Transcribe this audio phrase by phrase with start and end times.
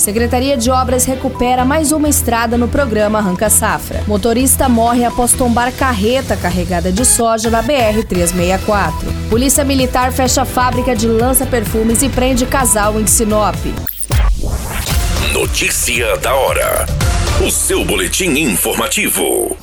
[0.00, 4.02] Secretaria de Obras recupera mais uma estrada no programa Arranca Safra.
[4.06, 8.94] Motorista morre após tombar carreta carregada de soja na BR-364.
[9.28, 13.56] Polícia Militar fecha fábrica de lança-perfumes e prende casal em Sinop.
[15.34, 16.86] Notícia da hora.
[17.46, 19.54] O seu boletim informativo.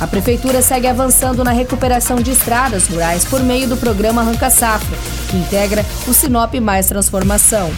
[0.00, 4.96] A Prefeitura segue avançando na recuperação de estradas rurais por meio do programa Arranca Safra,
[5.28, 7.70] que integra o Sinop Mais Transformação.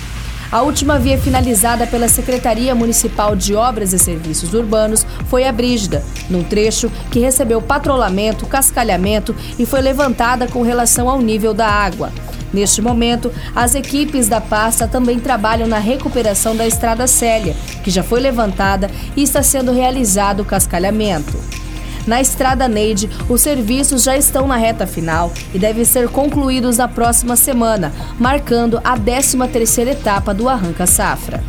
[0.53, 6.05] A última via finalizada pela Secretaria Municipal de Obras e Serviços Urbanos foi a Brígida,
[6.31, 12.13] num trecho que recebeu patrulhamento, cascalhamento e foi levantada com relação ao nível da água.
[12.53, 18.05] Neste momento, as equipes da pasta também trabalham na recuperação da Estrada Célia, que já
[18.05, 21.62] foi levantada e está sendo realizado o cascalhamento.
[22.07, 26.89] Na Estrada Neide, os serviços já estão na reta final e devem ser concluídos na
[26.89, 31.43] próxima semana, marcando a 13ª etapa do Arranca Safra.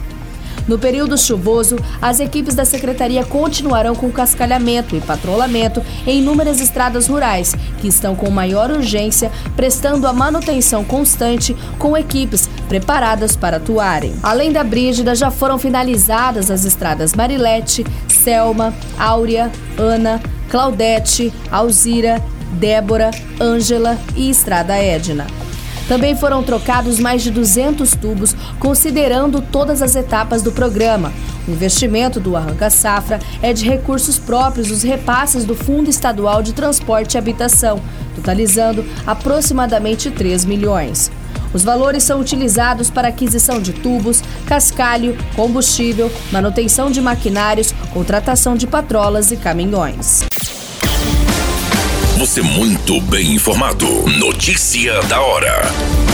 [0.68, 7.08] No período chuvoso, as equipes da secretaria continuarão com cascalhamento e patrulhamento em inúmeras estradas
[7.08, 14.14] rurais, que estão com maior urgência, prestando a manutenção constante com equipes preparadas para atuarem.
[14.24, 20.22] Além da Brígida, já foram finalizadas as estradas Marilete, Selma, Áurea, Ana,
[20.54, 22.22] Claudete, Alzira,
[22.60, 23.10] Débora,
[23.42, 25.26] Ângela e Estrada Edna.
[25.88, 31.12] Também foram trocados mais de 200 tubos, considerando todas as etapas do programa.
[31.48, 36.54] O investimento do Arranca Safra é de recursos próprios dos repasses do Fundo Estadual de
[36.54, 37.82] Transporte e Habitação,
[38.16, 41.12] totalizando aproximadamente 3 milhões.
[41.54, 48.68] Os valores são utilizados para aquisição de tubos, cascalho, combustível, manutenção de maquinários, contratação de
[48.68, 50.24] patrolas e caminhões.
[52.18, 53.86] Você muito bem informado.
[54.18, 56.13] Notícia da hora.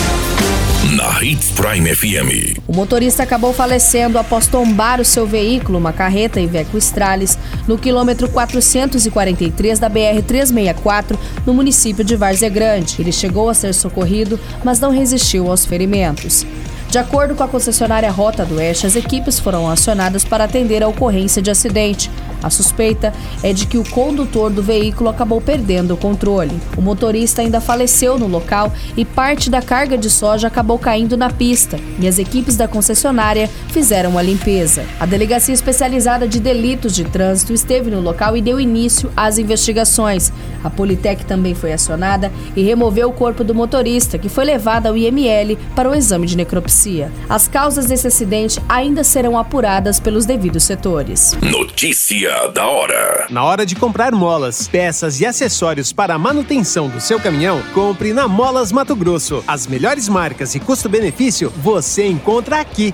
[0.95, 2.57] Na Hits Prime FM.
[2.67, 8.27] O motorista acabou falecendo após tombar o seu veículo, uma carreta Iveco Stralis, no quilômetro
[8.27, 12.95] 443 da BR-364, no município de Várzea Grande.
[12.97, 16.43] Ele chegou a ser socorrido, mas não resistiu aos ferimentos.
[16.89, 20.87] De acordo com a concessionária Rota do Oeste, as equipes foram acionadas para atender a
[20.87, 22.09] ocorrência de acidente.
[22.41, 23.13] A suspeita
[23.43, 26.59] é de que o condutor do veículo acabou perdendo o controle.
[26.75, 31.29] O motorista ainda faleceu no local e parte da carga de soja acabou caindo na
[31.29, 34.83] pista e as equipes da concessionária fizeram a limpeza.
[34.99, 40.31] A Delegacia Especializada de Delitos de Trânsito esteve no local e deu início às investigações.
[40.63, 44.97] A Politec também foi acionada e removeu o corpo do motorista, que foi levado ao
[44.97, 46.78] IML para o exame de necropsia.
[47.27, 51.37] As causas desse acidente ainda serão apuradas pelos devidos setores.
[51.41, 53.27] Notícia da hora.
[53.29, 58.13] Na hora de comprar molas, peças e acessórios para a manutenção do seu caminhão, compre
[58.13, 59.43] na Molas Mato Grosso.
[59.45, 62.93] As melhores marcas e custo-benefício você encontra aqui.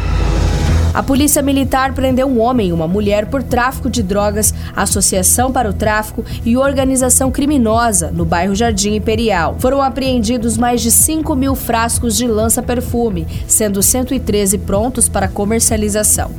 [0.93, 5.69] A Polícia Militar prendeu um homem e uma mulher por tráfico de drogas, associação para
[5.69, 9.55] o tráfico e organização criminosa no bairro Jardim Imperial.
[9.57, 16.29] Foram apreendidos mais de 5 mil frascos de lança-perfume, sendo 113 prontos para comercialização.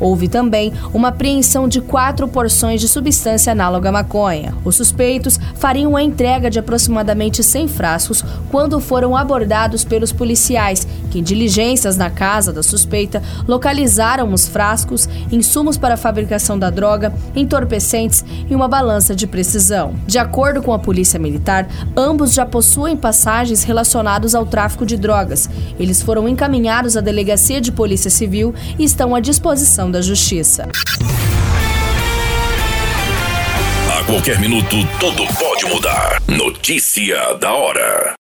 [0.00, 4.54] Houve também uma apreensão de quatro porções de substância análoga à maconha.
[4.64, 11.20] Os suspeitos fariam a entrega de aproximadamente 100 frascos quando foram abordados pelos policiais, que
[11.20, 18.24] diligências na casa da suspeita localizaram os frascos, insumos para a fabricação da droga, entorpecentes
[18.48, 19.94] e uma balança de precisão.
[20.06, 25.48] De acordo com a Polícia Militar, ambos já possuem passagens relacionados ao tráfico de drogas.
[25.78, 30.68] Eles foram encaminhados à Delegacia de Polícia Civil e estão à disposição da Justiça.
[33.98, 36.22] A qualquer minuto, tudo pode mudar.
[36.26, 38.18] Notícia da hora.